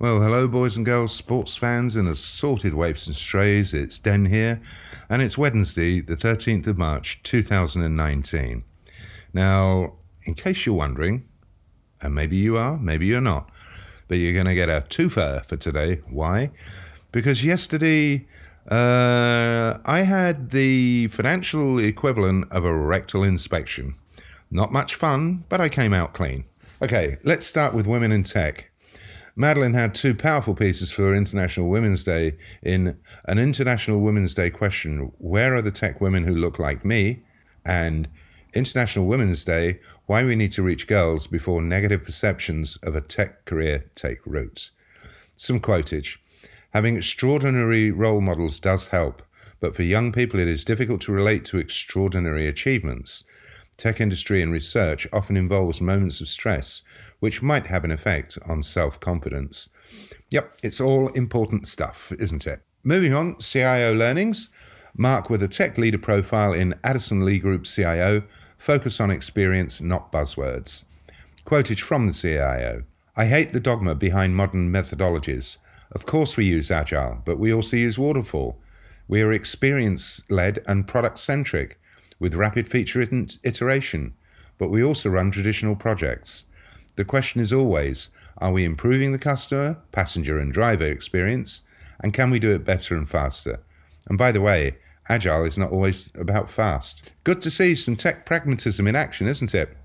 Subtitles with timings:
[0.00, 3.74] Well, hello, boys and girls, sports fans and assorted waifs and strays.
[3.74, 4.60] It's Den here,
[5.10, 8.62] and it's Wednesday, the 13th of March, 2019.
[9.34, 11.24] Now, in case you're wondering,
[12.00, 13.50] and maybe you are, maybe you're not,
[14.06, 15.96] but you're going to get a twofer for today.
[16.08, 16.52] Why?
[17.10, 18.28] Because yesterday
[18.70, 23.96] uh, I had the financial equivalent of a rectal inspection.
[24.48, 26.44] Not much fun, but I came out clean.
[26.80, 28.67] Okay, let's start with women in tech.
[29.40, 35.12] Madeline had two powerful pieces for International Women's Day in an International Women's Day question
[35.18, 37.22] Where are the tech women who look like me?
[37.64, 38.08] and
[38.52, 43.44] International Women's Day Why we need to reach girls before negative perceptions of a tech
[43.44, 44.72] career take root.
[45.36, 46.16] Some quotage
[46.70, 49.22] Having extraordinary role models does help,
[49.60, 53.22] but for young people it is difficult to relate to extraordinary achievements.
[53.78, 56.82] Tech industry and research often involves moments of stress
[57.20, 59.68] which might have an effect on self confidence.
[60.30, 62.60] Yep, it's all important stuff, isn't it?
[62.82, 64.50] Moving on, CIO learnings.
[64.96, 68.24] Mark with a tech leader profile in Addison Lee Group CIO.
[68.58, 70.84] Focus on experience, not buzzwords.
[71.46, 72.82] Quotage from the CIO
[73.16, 75.56] I hate the dogma behind modern methodologies.
[75.92, 78.58] Of course, we use Agile, but we also use Waterfall.
[79.06, 81.80] We are experience led and product centric
[82.18, 83.00] with rapid feature
[83.42, 84.14] iteration,
[84.58, 86.44] but we also run traditional projects.
[86.96, 91.62] The question is always are we improving the customer, passenger, and driver experience?
[92.00, 93.60] And can we do it better and faster?
[94.08, 94.76] And by the way,
[95.08, 97.10] Agile is not always about fast.
[97.24, 99.76] Good to see some tech pragmatism in action, isn't it?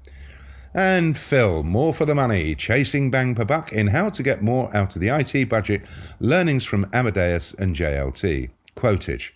[0.74, 4.76] And Phil, more for the money, chasing bang per buck in how to get more
[4.76, 5.84] out of the IT budget,
[6.20, 8.50] learnings from Amadeus and JLT.
[8.76, 9.32] Quotage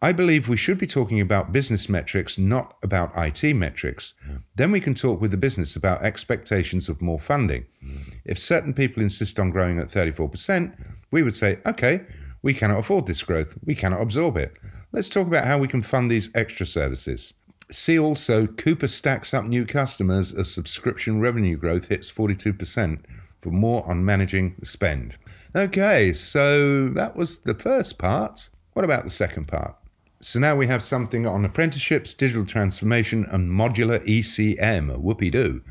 [0.00, 4.14] I believe we should be talking about business metrics, not about IT metrics.
[4.28, 4.42] Mm.
[4.54, 7.66] Then we can talk with the business about expectations of more funding.
[7.84, 8.14] Mm.
[8.24, 10.76] If certain people insist on growing at 34%,
[11.10, 12.02] we would say, okay,
[12.42, 13.56] we cannot afford this growth.
[13.64, 14.56] We cannot absorb it.
[14.92, 17.34] Let's talk about how we can fund these extra services.
[17.70, 23.00] See also, Coupa stacks up new customers as subscription revenue growth hits 42%
[23.42, 25.16] for more on managing the spend.
[25.56, 28.50] Okay, so that was the first part.
[28.72, 29.74] What about the second part?
[30.20, 35.00] So now we have something on apprenticeships, digital transformation, and modular ECM.
[35.00, 35.62] Whoopie doo.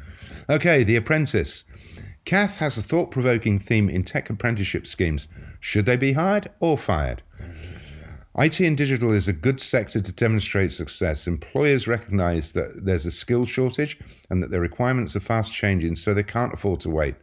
[0.50, 1.66] Okay, The Apprentice.
[2.24, 5.28] Kath has a thought provoking theme in tech apprenticeship schemes.
[5.60, 7.24] Should they be hired or fired?
[8.38, 11.28] IT and digital is a good sector to demonstrate success.
[11.28, 14.00] Employers recognize that there's a skill shortage
[14.30, 17.16] and that their requirements are fast changing, so they can't afford to wait.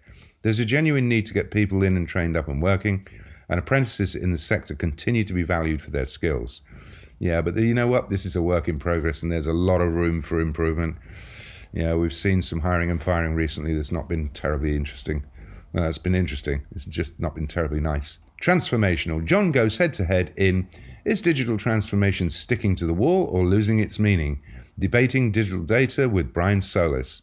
[0.43, 3.07] There's a genuine need to get people in and trained up and working,
[3.49, 6.61] and apprentices in the sector continue to be valued for their skills.
[7.19, 8.09] Yeah, but you know what?
[8.09, 10.97] This is a work in progress, and there's a lot of room for improvement.
[11.73, 15.25] Yeah, we've seen some hiring and firing recently that's not been terribly interesting.
[15.73, 16.65] It's been interesting.
[16.75, 18.21] It's just not been terribly nice.
[18.41, 19.25] Transformational.
[19.25, 20.69] John goes head to head in
[21.05, 24.41] Is digital transformation sticking to the wall or losing its meaning?
[24.79, 27.23] Debating digital data with Brian Solis.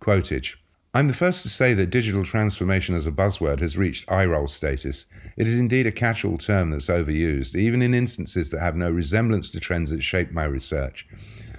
[0.00, 0.56] Quotage
[0.96, 4.46] I'm the first to say that digital transformation as a buzzword has reached eye roll
[4.46, 5.06] status.
[5.36, 8.92] It is indeed a catch all term that's overused, even in instances that have no
[8.92, 11.04] resemblance to trends that shape my research.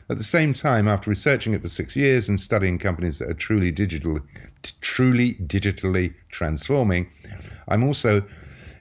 [0.09, 3.34] At the same time, after researching it for six years and studying companies that are
[3.34, 4.22] truly digital,
[4.63, 7.12] t- truly digitally transforming,
[7.68, 8.24] I'm also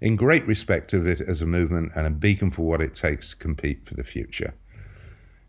[0.01, 3.31] in great respect of it as a movement and a beacon for what it takes
[3.31, 4.55] to compete for the future.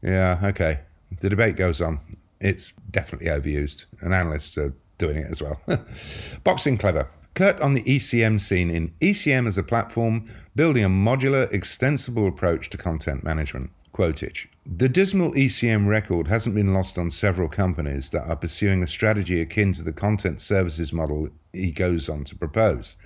[0.02, 0.80] Yeah, okay.
[1.20, 2.00] The debate goes on.
[2.40, 5.62] It's definitely overused, and analysts are doing it as well.
[6.44, 7.08] Boxing clever.
[7.34, 10.26] Kurt on the ECM scene in ECM as a platform,
[10.56, 13.72] building a modular, extensible approach to content management.
[13.94, 14.48] Quotage.
[14.68, 19.40] The dismal ECM record hasn't been lost on several companies that are pursuing a strategy
[19.40, 22.98] akin to the content services model he goes on to propose.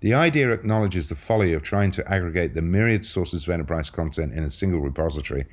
[0.00, 4.32] The idea acknowledges the folly of trying to aggregate the myriad sources of enterprise content
[4.32, 5.44] in a single repository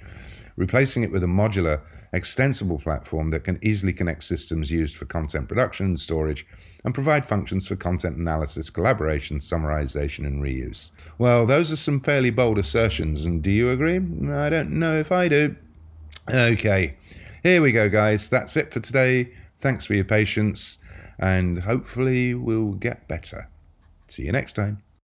[0.59, 1.81] replacing it with a modular,
[2.11, 6.45] extensible platform that can easily connect systems used for content production and storage
[6.83, 10.91] and provide functions for content analysis, collaboration, summarization, and reuse.
[11.17, 13.97] Well, those are some fairly bold assertions, and do you agree?
[13.97, 15.48] I don't know if I do.
[16.29, 16.95] Okay,
[17.41, 18.29] here we go, guys.
[18.29, 19.31] That's it for today.
[19.59, 20.77] Thanks for your patience,
[21.17, 23.49] and hopefully, we'll get better.
[24.07, 24.83] See you next time.